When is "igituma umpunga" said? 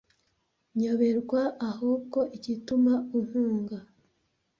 2.37-3.77